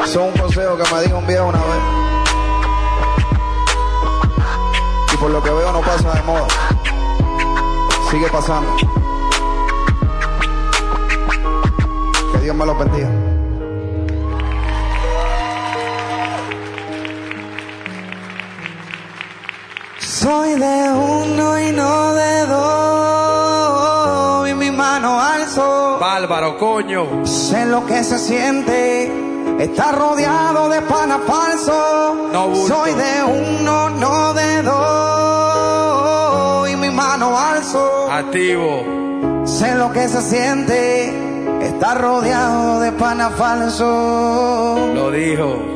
Eso 0.03 0.27
es 0.27 0.35
un 0.35 0.41
consejo 0.41 0.79
que 0.79 0.95
me 0.95 1.03
dijo 1.03 1.19
un 1.19 1.27
viejo 1.27 1.45
una 1.45 1.59
vez. 1.59 1.83
Y 5.13 5.17
por 5.19 5.31
lo 5.31 5.43
que 5.43 5.51
veo 5.51 5.73
no 5.73 5.81
pasa 5.83 6.15
de 6.15 6.23
moda. 6.23 6.47
Sigue 8.11 8.29
pasando. 8.29 8.75
Que 12.33 12.39
Dios 12.39 12.57
me 12.57 12.65
lo 12.65 12.75
bendiga. 12.75 13.26
Soy 20.27 20.59
de 20.59 20.91
uno 20.91 21.61
y 21.61 21.71
no 21.71 22.13
de 22.13 22.47
dos. 22.47 24.49
Y 24.51 24.55
mi 24.55 24.73
mano 24.73 25.23
alzo. 25.23 25.99
Bárbaro, 26.01 26.59
coño. 26.59 27.25
Sé 27.25 27.65
lo 27.65 27.87
que 27.87 28.03
se 28.03 28.19
siente. 28.19 29.09
Estar 29.61 29.97
rodeado 29.97 30.69
de 30.69 30.83
pana 30.83 31.21
falso. 31.21 32.29
No. 32.33 32.57
Soy 32.67 32.95
de 32.95 33.23
uno, 33.23 33.89
no 33.89 34.35
de 34.35 34.63
dos. 34.63 36.71
Y 36.71 36.77
mi 36.77 36.91
mano 36.91 37.39
alzo. 37.39 38.11
Activo. 38.11 38.83
Sé 39.45 39.77
lo 39.77 39.93
que 39.93 40.09
se 40.09 40.23
siente. 40.23 41.65
Estar 41.65 42.01
rodeado 42.01 42.81
de 42.81 42.91
pana 42.91 43.31
falso. 43.31 44.91
Lo 44.93 45.13
dijo. 45.13 45.76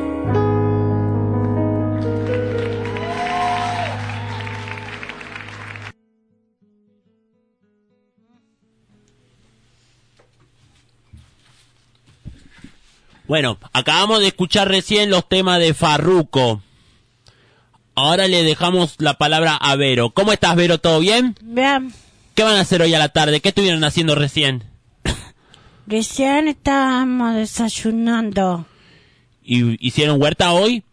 Bueno, 13.31 13.57
acabamos 13.71 14.19
de 14.19 14.27
escuchar 14.27 14.67
recién 14.67 15.09
los 15.09 15.29
temas 15.29 15.57
de 15.61 15.73
Farruco. 15.73 16.61
Ahora 17.95 18.27
le 18.27 18.43
dejamos 18.43 18.95
la 18.97 19.13
palabra 19.13 19.55
a 19.55 19.77
Vero. 19.77 20.09
¿Cómo 20.09 20.33
estás, 20.33 20.53
Vero? 20.57 20.79
¿Todo 20.79 20.99
bien? 20.99 21.37
Bien, 21.41 21.93
¿Qué 22.35 22.43
van 22.43 22.57
a 22.57 22.59
hacer 22.59 22.81
hoy 22.81 22.93
a 22.93 22.99
la 22.99 23.07
tarde? 23.07 23.39
¿Qué 23.39 23.47
estuvieron 23.47 23.85
haciendo 23.85 24.15
recién? 24.15 24.65
recién 25.87 26.49
estábamos 26.49 27.35
desayunando. 27.35 28.65
¿Y 29.41 29.77
hicieron 29.87 30.21
huerta 30.21 30.51
hoy? 30.51 30.83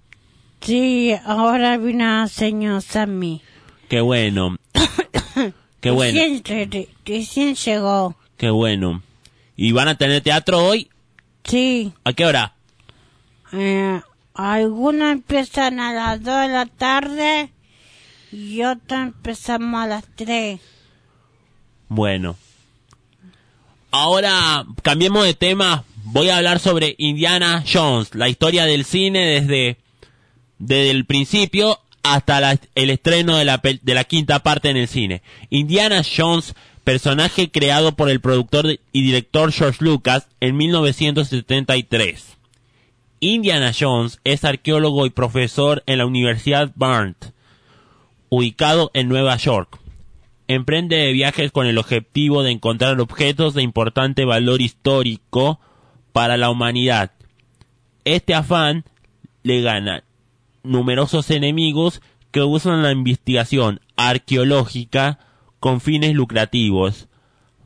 Sí, 0.61 1.16
ahora 1.26 1.76
vino 1.76 2.23
el 2.23 2.28
señor 2.28 2.83
Sammy. 2.83 3.42
Qué 3.88 4.00
bueno. 4.00 4.59
Qué 5.80 5.90
bueno. 5.90 6.16
Recién, 6.21 6.71
re- 6.71 6.89
recién 7.04 7.56
llegó. 7.56 8.15
Qué 8.36 8.50
bueno. 8.50 9.02
¿Y 9.56 9.73
van 9.73 9.89
a 9.89 9.99
tener 9.99 10.23
teatro 10.23 10.65
hoy? 10.65 10.89
Sí, 11.49 11.93
¿A 12.04 12.13
qué 12.13 12.26
hora? 12.26 12.54
eh, 13.52 14.00
algunos 14.34 15.11
empiezan 15.13 15.80
a 15.80 15.93
las 15.93 16.23
2 16.23 16.41
de 16.43 16.49
la 16.49 16.67
tarde 16.67 17.50
y 18.30 18.63
otros 18.63 19.00
empezamos 19.00 19.82
a 19.82 19.87
las 19.87 20.04
3. 20.15 20.61
Bueno. 21.89 22.37
Ahora 23.91 24.67
cambiemos 24.82 25.25
de 25.25 25.34
tema. 25.34 25.84
Voy 26.04 26.28
a 26.28 26.37
hablar 26.37 26.58
sobre 26.58 26.95
Indiana 26.99 27.65
Jones, 27.71 28.15
la 28.15 28.28
historia 28.28 28.65
del 28.67 28.84
cine 28.84 29.26
desde, 29.26 29.78
desde 30.58 30.91
el 30.91 31.04
principio 31.06 31.80
hasta 32.02 32.41
la- 32.41 32.58
el 32.75 32.91
estreno 32.91 33.37
de 33.37 33.45
la, 33.45 33.58
de 33.63 33.95
la 33.95 34.04
quinta 34.04 34.39
parte 34.43 34.69
en 34.71 34.76
el 34.76 34.89
cine. 34.89 35.23
Indiana 35.50 36.02
Jones, 36.04 36.54
personaje 36.89 37.51
creado 37.51 37.97
por 37.97 38.09
el 38.09 38.19
productor 38.19 38.79
y 38.93 39.03
director 39.03 39.53
George 39.53 39.85
Lucas 39.85 40.27
en 40.41 40.57
1973. 40.57 42.39
Indiana 43.21 43.73
Jones 43.79 44.21
es 44.25 44.43
arqueólogo 44.43 45.05
y 45.05 45.11
profesor 45.11 45.83
en 45.85 45.99
la 45.99 46.07
Universidad 46.07 46.73
Barnes, 46.77 47.35
ubicado 48.31 48.91
en 48.95 49.11
Nueva 49.11 49.37
York 49.37 49.79
emprende 50.47 51.13
viajes 51.13 51.53
con 51.53 51.67
el 51.67 51.77
objetivo 51.77 52.43
de 52.43 52.53
encontrar 52.53 52.99
objetos 53.03 53.53
de 53.53 53.61
importante 53.61 54.25
valor 54.25 54.63
histórico 54.63 55.61
para 56.15 56.39
la 56.39 56.49
humanidad. 56.49 57.11
Este 58.07 58.35
afán 58.35 58.85
le 59.43 59.61
gana 59.61 60.05
numerosos 60.63 61.31
enemigos 61.31 62.01
que 62.31 62.41
usan 62.41 62.83
la 62.83 62.93
investigación 62.93 63.83
arqueológica 63.97 65.19
con 65.60 65.80
fines 65.80 66.14
lucrativos, 66.14 67.08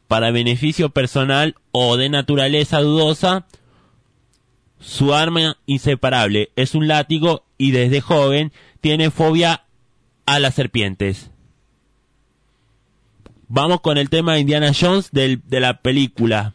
para 0.08 0.30
beneficio 0.30 0.90
personal 0.90 1.56
o 1.70 1.96
de 1.96 2.08
naturaleza 2.08 2.80
dudosa. 2.80 3.46
Su 4.80 5.14
arma 5.14 5.58
inseparable 5.66 6.50
es 6.56 6.74
un 6.74 6.88
látigo 6.88 7.44
y 7.56 7.70
desde 7.70 8.00
joven 8.00 8.52
tiene 8.80 9.10
fobia 9.10 9.64
a 10.26 10.38
las 10.38 10.54
serpientes. 10.54 11.30
Vamos 13.48 13.80
con 13.80 13.98
el 13.98 14.10
tema 14.10 14.34
de 14.34 14.40
Indiana 14.40 14.72
Jones 14.78 15.10
de 15.12 15.60
la 15.60 15.80
película. 15.82 16.54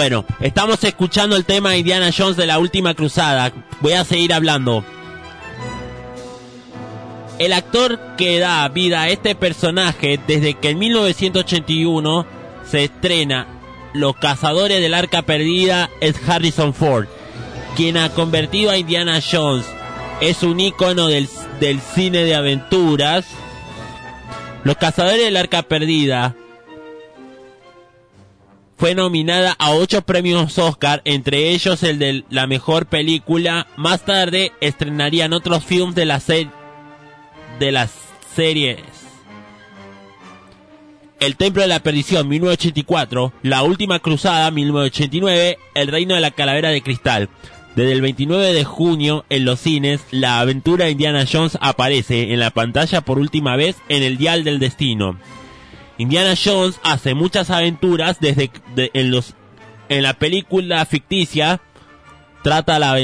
Bueno, 0.00 0.24
estamos 0.40 0.82
escuchando 0.82 1.36
el 1.36 1.44
tema 1.44 1.72
de 1.72 1.80
Indiana 1.80 2.08
Jones 2.16 2.38
de 2.38 2.46
la 2.46 2.58
última 2.58 2.94
cruzada. 2.94 3.52
Voy 3.82 3.92
a 3.92 4.02
seguir 4.02 4.32
hablando. 4.32 4.82
El 7.38 7.52
actor 7.52 8.00
que 8.16 8.38
da 8.38 8.66
vida 8.70 9.02
a 9.02 9.10
este 9.10 9.34
personaje 9.34 10.18
desde 10.26 10.54
que 10.54 10.70
en 10.70 10.78
1981 10.78 12.26
se 12.64 12.84
estrena 12.84 13.46
Los 13.92 14.16
Cazadores 14.16 14.80
del 14.80 14.94
Arca 14.94 15.20
Perdida 15.20 15.90
es 16.00 16.16
Harrison 16.26 16.72
Ford, 16.72 17.04
quien 17.76 17.98
ha 17.98 18.08
convertido 18.08 18.70
a 18.70 18.78
Indiana 18.78 19.20
Jones. 19.20 19.66
Es 20.22 20.42
un 20.42 20.60
ícono 20.60 21.08
del, 21.08 21.28
del 21.60 21.78
cine 21.78 22.24
de 22.24 22.36
aventuras. 22.36 23.26
Los 24.64 24.78
Cazadores 24.78 25.22
del 25.22 25.36
Arca 25.36 25.60
Perdida 25.60 26.36
fue 28.80 28.94
nominada 28.94 29.54
a 29.58 29.72
ocho 29.72 30.00
premios 30.00 30.56
Oscar, 30.56 31.02
entre 31.04 31.50
ellos 31.50 31.82
el 31.82 31.98
de 31.98 32.24
la 32.30 32.46
mejor 32.46 32.86
película. 32.86 33.66
Más 33.76 34.06
tarde 34.06 34.52
estrenarían 34.62 35.34
otros 35.34 35.62
films 35.62 35.94
de 35.94 36.06
la, 36.06 36.18
se 36.18 36.48
de 37.58 37.72
las 37.72 37.92
series. 38.34 38.80
El 41.20 41.36
Templo 41.36 41.60
de 41.60 41.68
la 41.68 41.82
Perdición 41.82 42.26
1984, 42.26 43.34
La 43.42 43.62
Última 43.64 43.98
Cruzada 43.98 44.50
1989, 44.50 45.58
El 45.74 45.88
Reino 45.88 46.14
de 46.14 46.22
la 46.22 46.30
Calavera 46.30 46.70
de 46.70 46.80
Cristal. 46.80 47.28
Desde 47.76 47.92
el 47.92 48.00
29 48.00 48.54
de 48.54 48.64
junio 48.64 49.26
en 49.28 49.44
los 49.44 49.60
cines, 49.60 50.00
la 50.10 50.40
aventura 50.40 50.88
Indiana 50.88 51.26
Jones 51.30 51.58
aparece 51.60 52.32
en 52.32 52.40
la 52.40 52.50
pantalla 52.50 53.02
por 53.02 53.18
última 53.18 53.56
vez 53.56 53.76
en 53.90 54.02
el 54.02 54.16
Dial 54.16 54.42
del 54.42 54.58
Destino. 54.58 55.18
Indiana 56.00 56.34
Jones 56.42 56.80
hace 56.82 57.14
muchas 57.14 57.50
aventuras 57.50 58.18
desde 58.20 58.50
de- 58.74 58.90
en 58.94 59.10
los 59.10 59.34
en 59.90 60.02
la 60.02 60.14
película 60.14 60.84
ficticia 60.86 61.60
trata 62.42 62.78
la 62.78 62.96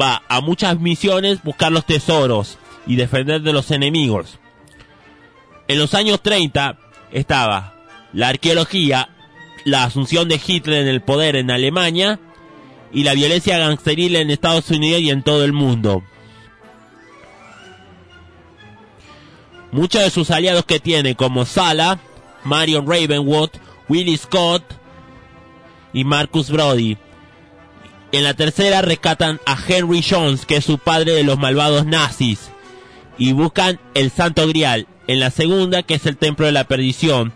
va 0.00 0.22
a 0.28 0.40
muchas 0.40 0.78
misiones 0.78 1.42
buscar 1.42 1.72
los 1.72 1.84
tesoros 1.86 2.58
y 2.86 2.96
defender 2.96 3.40
de 3.42 3.52
los 3.52 3.70
enemigos. 3.70 4.38
En 5.68 5.78
los 5.78 5.94
años 5.94 6.20
30 6.22 6.78
estaba 7.10 7.74
la 8.12 8.28
arqueología, 8.28 9.08
la 9.64 9.84
asunción 9.84 10.28
de 10.28 10.40
Hitler 10.44 10.82
en 10.82 10.88
el 10.88 11.00
poder 11.00 11.34
en 11.34 11.50
Alemania 11.50 12.20
y 12.92 13.02
la 13.02 13.14
violencia 13.14 13.58
gangsteril 13.58 14.14
en 14.16 14.30
Estados 14.30 14.70
Unidos 14.70 15.00
y 15.00 15.10
en 15.10 15.22
todo 15.22 15.44
el 15.44 15.52
mundo. 15.52 16.04
Muchos 19.72 20.02
de 20.02 20.10
sus 20.10 20.30
aliados 20.30 20.64
que 20.64 20.80
tiene, 20.80 21.16
como 21.16 21.44
Sala, 21.44 21.98
Marion 22.44 22.86
Ravenwood, 22.86 23.50
Willie 23.88 24.16
Scott 24.16 24.62
y 25.92 26.04
Marcus 26.04 26.50
Brody. 26.50 26.96
En 28.12 28.24
la 28.24 28.34
tercera 28.34 28.82
rescatan 28.82 29.40
a 29.46 29.56
Henry 29.66 30.02
Jones, 30.08 30.46
que 30.46 30.56
es 30.56 30.64
su 30.64 30.78
padre 30.78 31.12
de 31.12 31.24
los 31.24 31.38
malvados 31.38 31.84
nazis, 31.84 32.50
y 33.18 33.32
buscan 33.32 33.80
el 33.94 34.10
Santo 34.10 34.46
Grial. 34.48 34.86
En 35.08 35.20
la 35.20 35.30
segunda, 35.30 35.82
que 35.82 35.94
es 35.94 36.06
el 36.06 36.16
Templo 36.16 36.46
de 36.46 36.52
la 36.52 36.64
Perdición, 36.64 37.32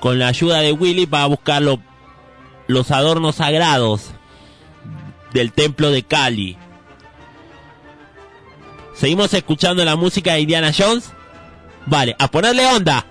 con 0.00 0.18
la 0.18 0.28
ayuda 0.28 0.60
de 0.60 0.72
Willie 0.72 1.06
va 1.06 1.22
a 1.24 1.26
buscar 1.26 1.62
lo- 1.62 1.80
los 2.68 2.90
adornos 2.90 3.36
sagrados 3.36 4.10
del 5.32 5.52
Templo 5.52 5.90
de 5.90 6.02
Cali. 6.02 6.56
¿Seguimos 8.94 9.34
escuchando 9.34 9.84
la 9.84 9.96
música 9.96 10.34
de 10.34 10.40
Indiana 10.40 10.72
Jones? 10.76 11.12
Vale, 11.86 12.16
a 12.18 12.28
ponerle 12.28 12.66
onda. 12.66 13.04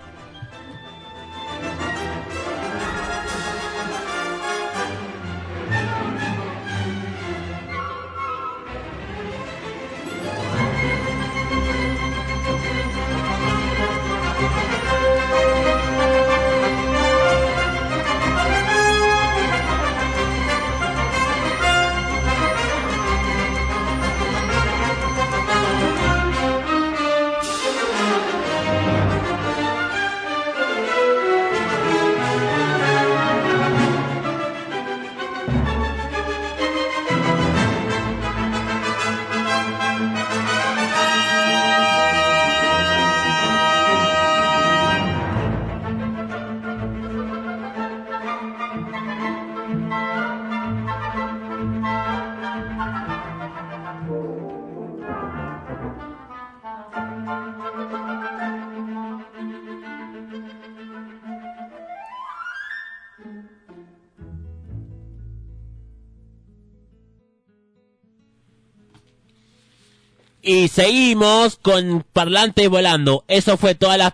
Seguimos 70.76 71.56
con 71.56 72.06
Parlantes 72.12 72.68
Volando. 72.68 73.24
Eso 73.30 73.56
fue 73.56 73.76
todas 73.76 73.98
las, 73.98 74.14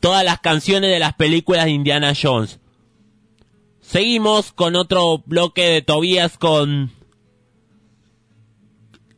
todas 0.00 0.24
las 0.24 0.40
canciones 0.40 0.90
de 0.90 0.98
las 0.98 1.14
películas 1.14 1.66
de 1.66 1.70
Indiana 1.70 2.14
Jones. 2.20 2.58
Seguimos 3.80 4.50
con 4.50 4.74
otro 4.74 5.22
bloque 5.24 5.62
de 5.62 5.82
Tobías 5.82 6.36
con 6.36 6.90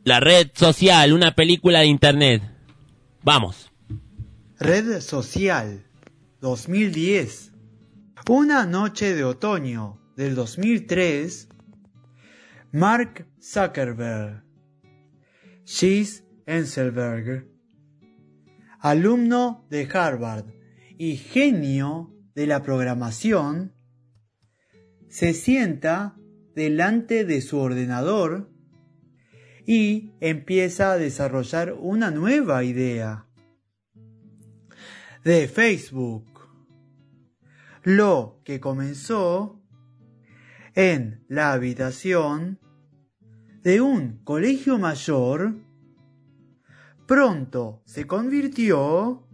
La 0.03 0.19
Red 0.19 0.51
Social, 0.53 1.13
una 1.13 1.33
película 1.33 1.79
de 1.79 1.87
internet. 1.87 2.43
Vamos. 3.23 3.71
Red 4.59 5.01
Social 5.01 5.83
2010. 6.41 7.53
Una 8.29 8.67
noche 8.67 9.15
de 9.15 9.23
otoño 9.23 9.97
del 10.15 10.35
2003. 10.35 11.49
Mark 12.71 13.27
Zuckerberg. 13.41 14.43
Gis 15.65 16.22
Enselberg. 16.45 17.47
Alumno 18.79 19.65
de 19.69 19.87
Harvard 19.91 20.45
y 20.97 21.17
genio 21.17 22.13
de 22.35 22.47
la 22.47 22.61
programación. 22.63 23.73
Se 25.07 25.33
sienta 25.33 26.17
delante 26.55 27.25
de 27.25 27.41
su 27.41 27.59
ordenador 27.59 28.49
y 29.65 30.11
empieza 30.19 30.91
a 30.91 30.97
desarrollar 30.97 31.73
una 31.73 32.11
nueva 32.11 32.63
idea 32.63 33.27
de 35.23 35.47
Facebook. 35.47 36.25
Lo 37.83 38.41
que 38.43 38.59
comenzó 38.59 39.61
en 40.75 41.23
la 41.27 41.53
habitación 41.53 42.59
de 43.61 43.81
un 43.81 44.23
colegio 44.23 44.77
mayor, 44.77 45.55
pronto 47.13 47.83
se 47.85 48.07
convirtió 48.07 49.27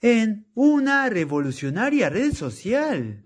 en 0.00 0.46
una 0.54 1.08
revolucionaria 1.08 2.08
red 2.08 2.32
social. 2.34 3.24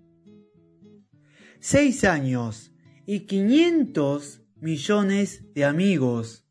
Seis 1.61 2.05
años 2.05 2.73
y 3.05 3.27
500 3.27 4.43
millones 4.57 5.45
de 5.53 5.67
amigos. 5.67 6.49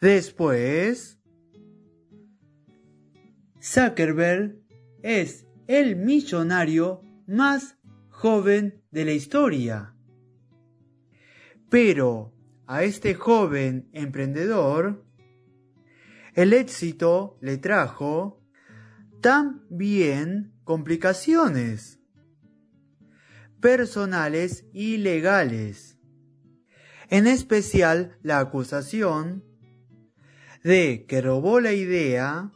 Después, 0.00 1.18
Zuckerberg 3.60 4.60
es 5.02 5.48
el 5.66 5.96
millonario 5.96 7.02
más 7.26 7.78
joven 8.10 8.80
de 8.92 9.04
la 9.06 9.12
historia. 9.12 9.96
Pero 11.68 12.32
a 12.68 12.84
este 12.84 13.14
joven 13.14 13.88
emprendedor, 13.92 15.04
el 16.34 16.52
éxito 16.52 17.38
le 17.40 17.58
trajo 17.58 18.40
también 19.20 20.54
complicaciones 20.64 22.00
personales 23.60 24.66
y 24.72 24.96
legales, 24.96 25.98
en 27.08 27.26
especial 27.26 28.18
la 28.22 28.40
acusación 28.40 29.44
de 30.64 31.06
que 31.06 31.20
robó 31.20 31.60
la 31.60 31.72
idea 31.72 32.50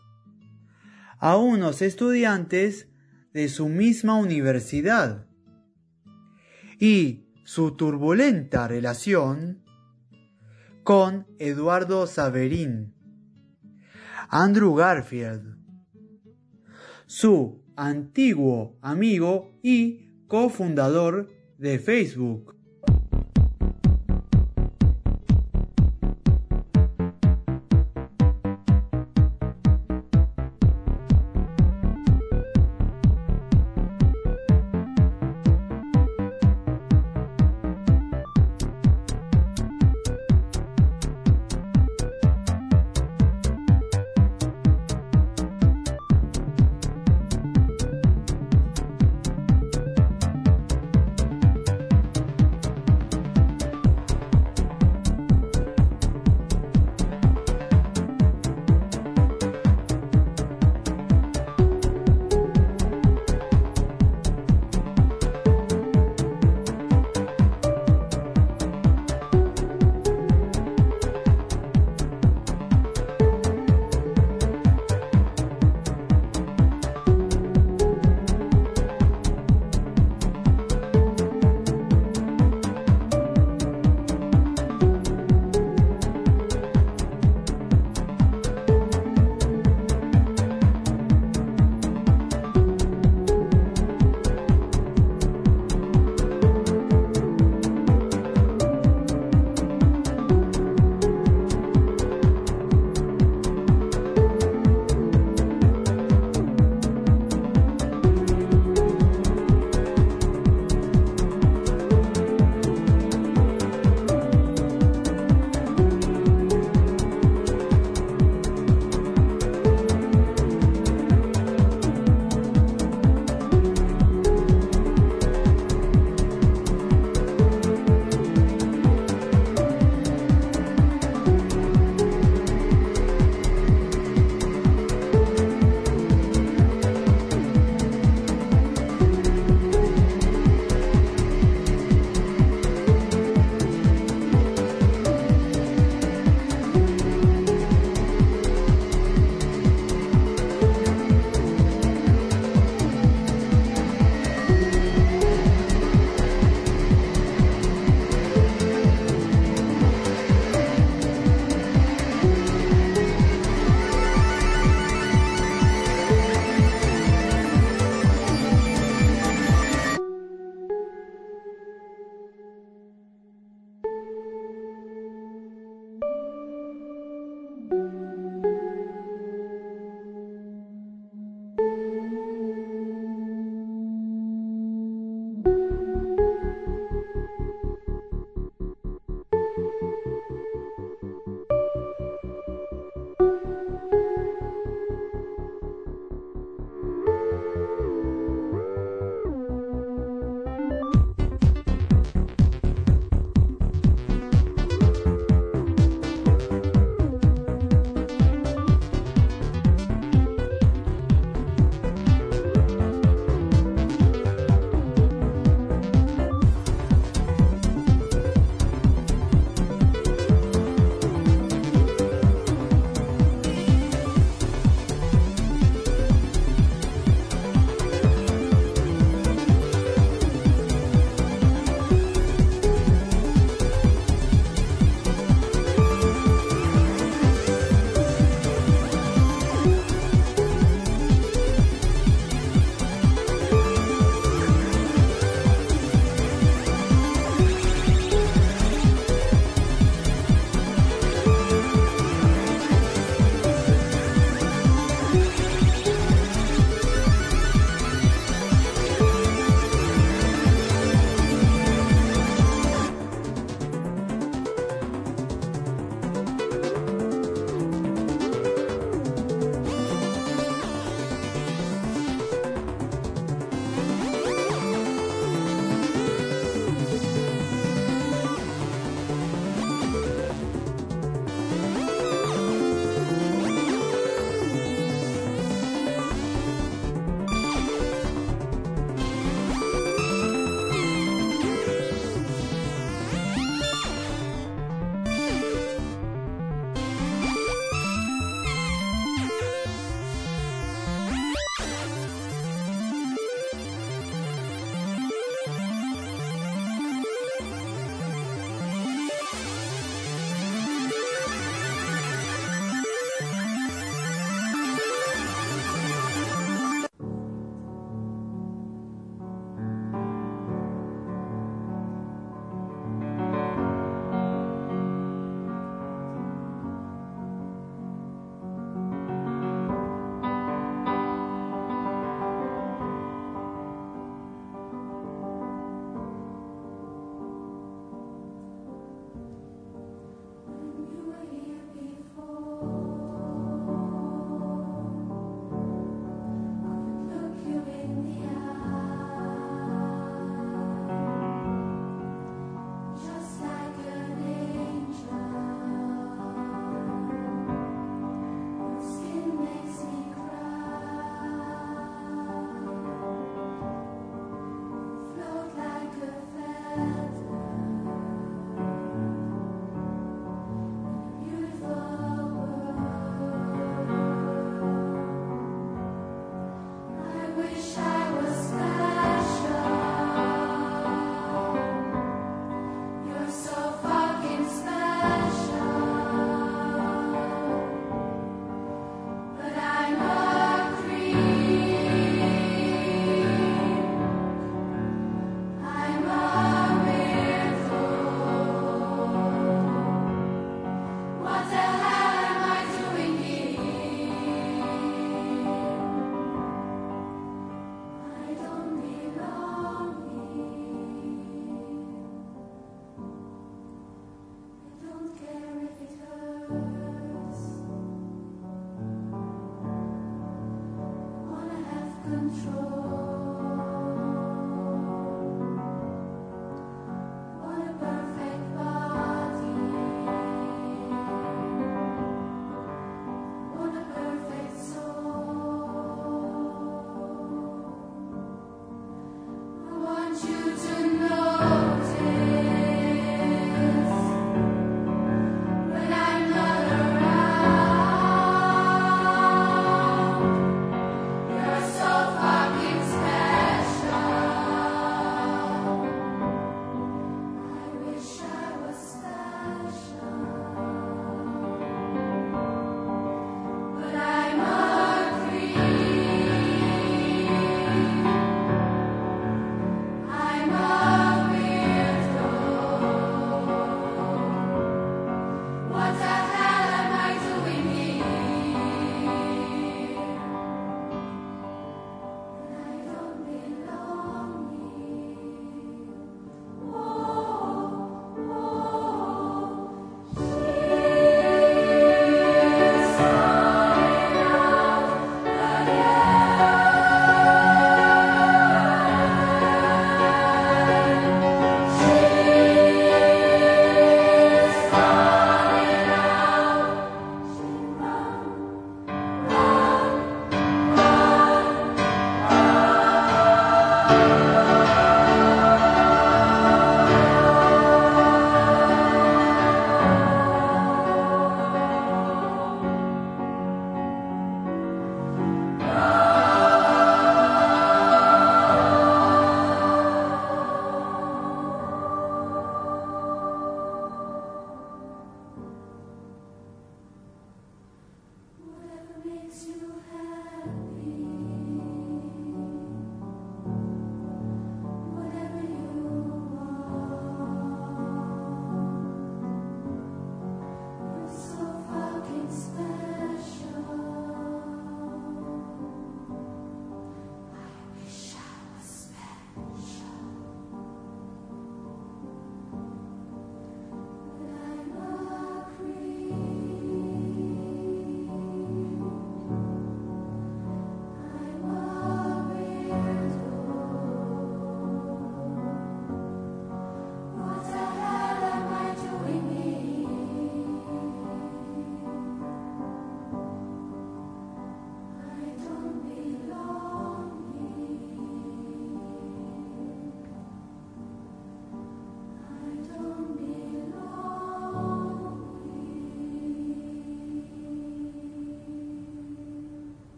a 1.19 1.37
unos 1.37 1.83
estudiantes 1.83 2.89
de 3.33 3.49
su 3.49 3.69
misma 3.69 4.17
universidad. 4.17 5.27
y 6.79 7.27
su 7.45 7.77
turbulenta 7.77 8.67
relación 8.69 9.63
con 10.83 11.27
Eduardo 11.39 12.07
Saverín, 12.07 12.96
Andrew 14.29 14.75
Garfield, 14.75 15.57
su 17.07 17.63
antiguo 17.77 18.77
amigo 18.83 19.53
y 19.63 20.25
cofundador 20.27 21.31
de 21.59 21.79
Facebook. 21.79 22.56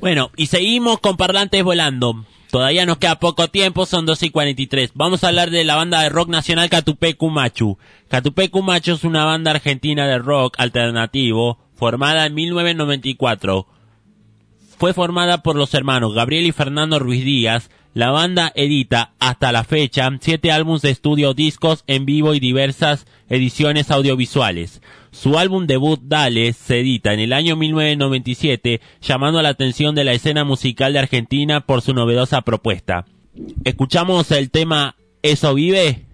Bueno, 0.00 0.30
y 0.36 0.46
seguimos 0.46 1.00
con 1.00 1.16
parlantes 1.16 1.62
volando. 1.62 2.24
Todavía 2.50 2.86
nos 2.86 2.98
queda 2.98 3.18
poco 3.18 3.48
tiempo, 3.48 3.84
son 3.84 4.06
2 4.06 4.22
y 4.22 4.30
43. 4.30 4.92
Vamos 4.94 5.24
a 5.24 5.28
hablar 5.28 5.50
de 5.50 5.64
la 5.64 5.74
banda 5.74 6.02
de 6.02 6.08
rock 6.08 6.28
nacional 6.28 6.70
Catupecu 6.70 7.28
Machu. 7.28 7.78
Catupecu 8.08 8.62
Machu 8.62 8.92
es 8.92 9.02
una 9.02 9.24
banda 9.24 9.50
argentina 9.50 10.06
de 10.06 10.18
rock 10.18 10.54
alternativo 10.58 11.58
formada 11.74 12.26
en 12.26 12.34
1994. 12.34 13.66
Fue 14.78 14.94
formada 14.94 15.42
por 15.42 15.56
los 15.56 15.74
hermanos 15.74 16.14
Gabriel 16.14 16.46
y 16.46 16.52
Fernando 16.52 16.98
Ruiz 16.98 17.24
Díaz. 17.24 17.70
La 17.94 18.10
banda 18.10 18.50
edita 18.56 19.14
hasta 19.20 19.52
la 19.52 19.62
fecha 19.62 20.10
siete 20.20 20.50
álbumes 20.50 20.82
de 20.82 20.90
estudio, 20.90 21.32
discos 21.32 21.84
en 21.86 22.04
vivo 22.04 22.34
y 22.34 22.40
diversas 22.40 23.06
ediciones 23.28 23.92
audiovisuales. 23.92 24.82
Su 25.12 25.38
álbum 25.38 25.68
debut 25.68 26.00
Dale 26.02 26.52
se 26.54 26.80
edita 26.80 27.14
en 27.14 27.20
el 27.20 27.32
año 27.32 27.54
1997 27.54 28.80
llamando 29.00 29.40
la 29.42 29.50
atención 29.50 29.94
de 29.94 30.02
la 30.02 30.12
escena 30.12 30.42
musical 30.42 30.92
de 30.92 30.98
Argentina 30.98 31.60
por 31.60 31.82
su 31.82 31.94
novedosa 31.94 32.42
propuesta. 32.42 33.06
Escuchamos 33.62 34.32
el 34.32 34.50
tema 34.50 34.96
Eso 35.22 35.54
vive. 35.54 36.04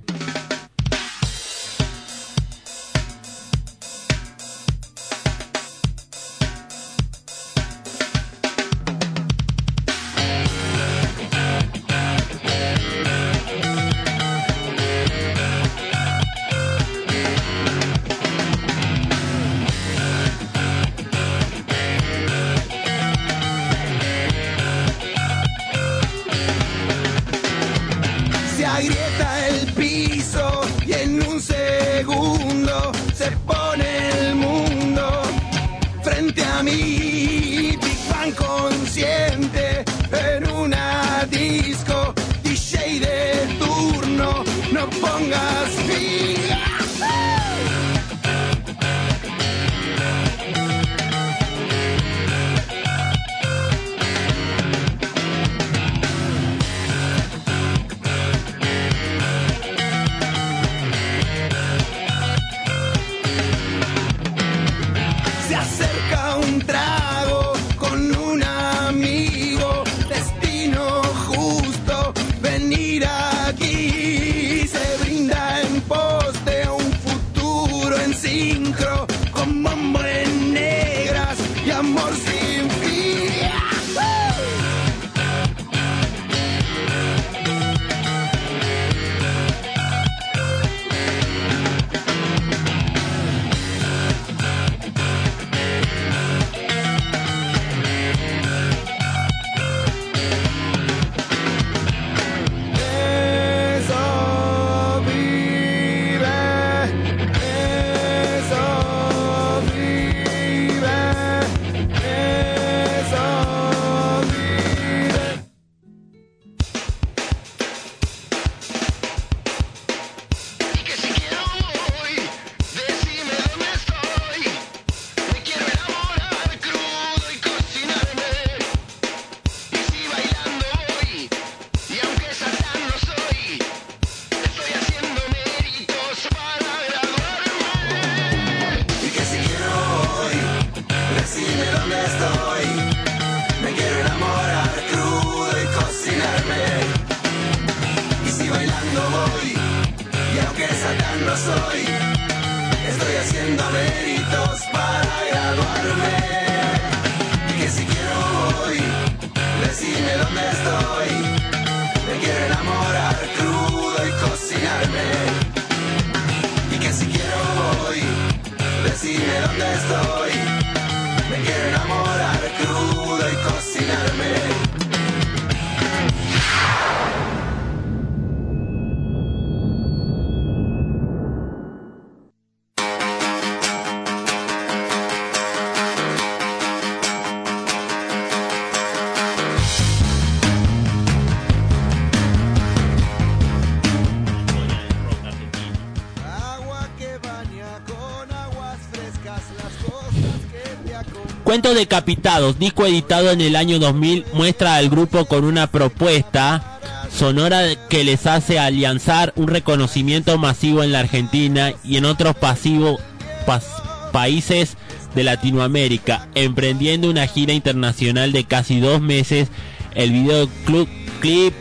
Cuentos 201.50 201.74
Decapitados, 201.74 202.60
disco 202.60 202.86
editado 202.86 203.32
en 203.32 203.40
el 203.40 203.56
año 203.56 203.80
2000, 203.80 204.24
muestra 204.34 204.76
al 204.76 204.88
grupo 204.88 205.24
con 205.24 205.42
una 205.42 205.66
propuesta 205.66 206.78
sonora 207.12 207.64
que 207.88 208.04
les 208.04 208.28
hace 208.28 208.60
alianzar 208.60 209.32
un 209.34 209.48
reconocimiento 209.48 210.38
masivo 210.38 210.84
en 210.84 210.92
la 210.92 211.00
Argentina 211.00 211.72
y 211.82 211.96
en 211.96 212.04
otros 212.04 212.36
pasivos 212.36 213.00
pas- 213.48 213.82
países 214.12 214.76
de 215.16 215.24
Latinoamérica, 215.24 216.28
emprendiendo 216.36 217.10
una 217.10 217.26
gira 217.26 217.52
internacional 217.52 218.30
de 218.30 218.44
casi 218.44 218.78
dos 218.78 219.00
meses. 219.00 219.48
El 219.96 220.12
videoclip 220.12 220.88
clip 221.18 221.54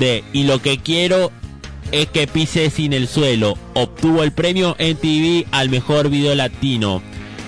de 0.00 0.24
Y 0.32 0.42
lo 0.42 0.60
que 0.60 0.78
quiero 0.78 1.30
es 1.92 2.08
que 2.08 2.26
pise 2.26 2.68
sin 2.68 2.92
el 2.92 3.06
suelo. 3.06 3.56
Obtuvo 3.74 4.24
el 4.24 4.32
premio 4.32 4.74
MTV 4.80 5.46
al 5.52 5.68
mejor 5.68 6.08
video 6.08 6.34
latino. 6.34 7.00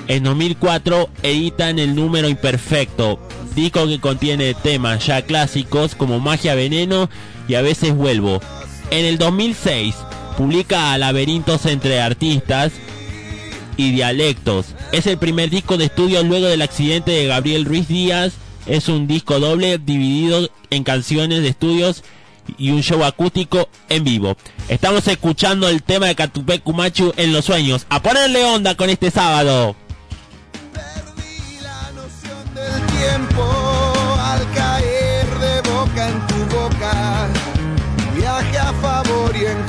En 0.08 0.24
2004 0.24 1.08
editan 1.22 1.78
el 1.78 1.94
número 1.94 2.28
imperfecto, 2.28 3.20
disco 3.54 3.86
que 3.86 4.00
contiene 4.00 4.54
temas 4.54 5.06
ya 5.06 5.22
clásicos 5.22 5.94
como 5.94 6.18
Magia 6.18 6.54
Veneno 6.54 7.08
y 7.48 7.54
A 7.54 7.62
veces 7.62 7.94
vuelvo. 7.94 8.40
En 8.90 9.04
el 9.04 9.18
2006 9.18 9.94
publica 10.36 10.96
Laberintos 10.98 11.66
entre 11.66 12.00
artistas 12.00 12.72
y 13.76 13.92
dialectos. 13.92 14.66
Es 14.90 15.06
el 15.06 15.18
primer 15.18 15.50
disco 15.50 15.76
de 15.76 15.86
estudio 15.86 16.22
luego 16.22 16.46
del 16.46 16.62
accidente 16.62 17.12
de 17.12 17.26
Gabriel 17.26 17.64
Ruiz 17.64 17.88
Díaz. 17.88 18.34
Es 18.66 18.88
un 18.88 19.06
disco 19.06 19.40
doble 19.40 19.78
dividido 19.78 20.50
en 20.70 20.84
canciones 20.84 21.42
de 21.42 21.48
estudios 21.48 22.02
y 22.58 22.70
un 22.70 22.82
show 22.82 23.04
acústico 23.04 23.68
en 23.88 24.04
vivo. 24.04 24.36
Estamos 24.68 25.06
escuchando 25.08 25.68
el 25.68 25.82
tema 25.82 26.06
de 26.06 26.14
Catupé 26.14 26.60
Cumachu 26.60 27.12
en 27.16 27.32
los 27.32 27.44
sueños. 27.44 27.86
A 27.88 28.02
ponerle 28.02 28.44
onda 28.44 28.74
con 28.76 28.90
este 28.90 29.10
sábado. 29.10 29.76
Tiempo 33.02 33.44
al 34.30 34.42
caer 34.52 35.26
de 35.44 35.54
boca 35.70 36.08
en 36.08 36.18
tu 36.28 36.38
boca. 36.56 37.28
Viaje 38.14 38.58
a 38.58 38.72
favor 38.84 39.34
y 39.34 39.46
en 39.46 39.60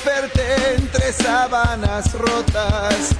desperté 0.00 0.76
entre 0.76 1.12
sábanas 1.12 2.12
rotas. 2.14 3.14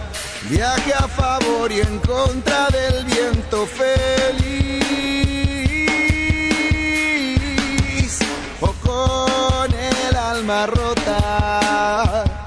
Viaje 0.48 0.94
a 0.94 1.06
favor 1.08 1.70
y 1.70 1.80
en 1.80 1.98
contra 1.98 2.68
del 2.68 3.04
viento 3.04 3.66
feliz. 3.66 4.80
O 8.60 8.72
con 8.72 9.74
el 9.74 10.16
alma 10.16 10.66
rota. 10.66 12.39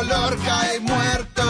color 0.00 0.36
cae 0.46 0.80
muerto. 0.80 1.42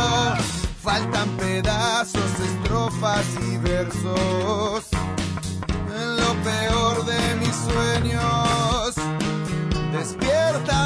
Faltan 0.82 1.28
pedazos, 1.36 2.32
estrofas 2.40 3.26
y 3.48 3.58
versos. 3.58 4.88
En 6.00 6.16
lo 6.16 6.32
peor 6.42 7.04
de 7.04 7.36
mis 7.36 7.54
sueños, 7.68 8.94
despierta. 9.92 10.79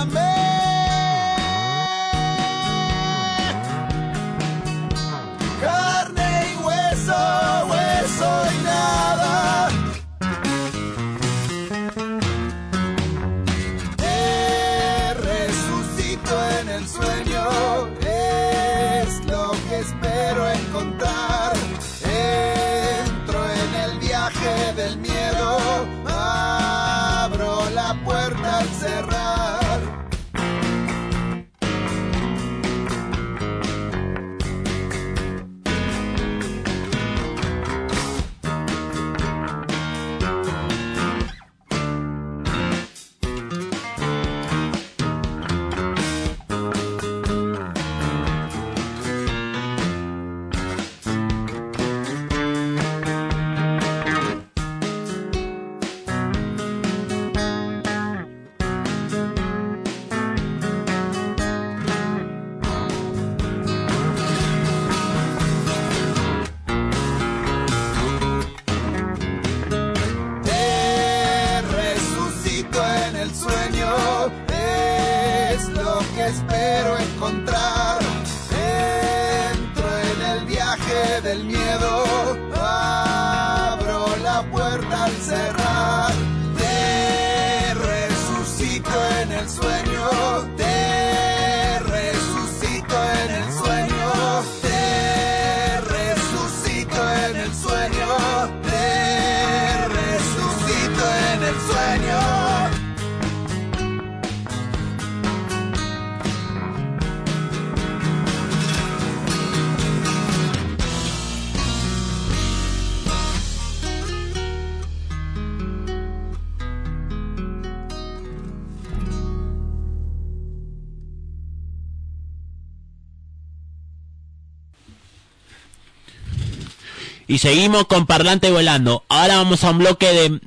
Y 127.35 127.39
seguimos 127.39 127.89
con 127.89 128.07
Parlante 128.07 128.53
Volando. 128.53 129.03
Ahora 129.09 129.39
vamos 129.39 129.65
a 129.65 129.71
un 129.71 129.79
bloque 129.79 130.07
de 130.07 130.41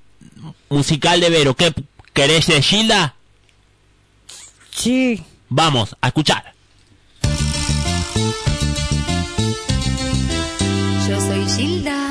musical 0.69 1.19
de 1.19 1.29
Vero. 1.29 1.53
¿Qué 1.53 1.73
querés 2.13 2.47
de 2.47 2.61
Gilda? 2.61 3.15
Sí. 4.71 5.21
Vamos 5.49 5.97
a 5.99 6.07
escuchar. 6.07 6.53
Yo 11.09 11.19
soy 11.19 11.45
Gilda. 11.57 12.09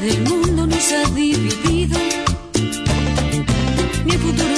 del 0.00 0.20
mundo 0.22 0.66
nos 0.66 0.92
ha 0.92 1.10
dividido. 1.10 1.98
Mi 4.04 4.12
futuro 4.12 4.57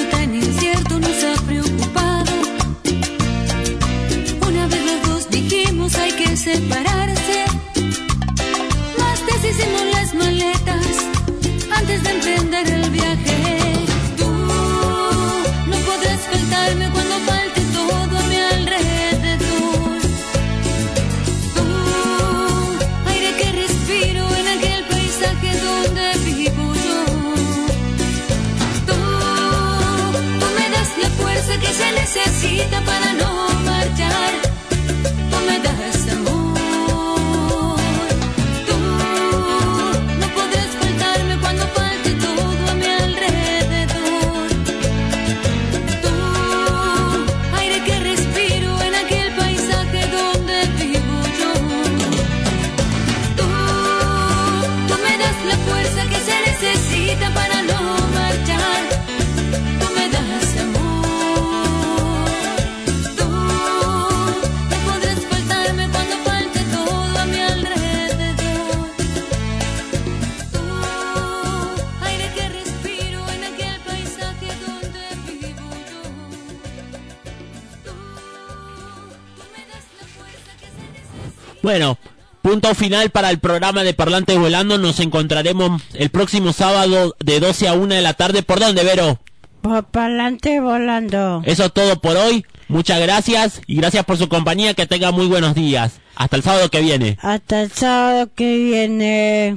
Punto 82.51 82.74
final 82.74 83.11
para 83.11 83.30
el 83.30 83.38
programa 83.38 83.84
de 83.84 83.94
Parlantes 83.94 84.36
Volando. 84.36 84.76
Nos 84.76 84.98
encontraremos 84.98 85.80
el 85.94 86.11
próximo 86.11 86.53
sábado 86.53 87.14
de 87.20 87.38
12 87.38 87.68
a 87.68 87.74
1 87.74 87.94
de 87.94 88.03
la 88.03 88.14
tarde. 88.14 88.42
¿Por 88.42 88.59
dónde, 88.59 88.82
Vero? 88.82 89.20
Por 89.61 89.84
Parlantes 89.84 90.61
Volando. 90.61 91.42
Eso 91.46 91.66
es 91.66 91.72
todo 91.72 92.01
por 92.01 92.16
hoy. 92.16 92.44
Muchas 92.66 93.01
gracias 93.01 93.62
y 93.68 93.76
gracias 93.76 94.05
por 94.05 94.18
su 94.18 94.28
compañía. 94.28 94.74
Que 94.74 94.88
tenga 94.88 95.12
muy 95.12 95.28
buenos 95.28 95.55
días. 95.55 96.01
Hasta 96.16 96.34
el 96.34 96.42
sábado 96.42 96.68
que 96.70 96.80
viene. 96.80 97.18
Hasta 97.22 97.62
el 97.62 97.70
sábado 97.70 98.28
que 98.34 98.57
viene. 98.57 99.57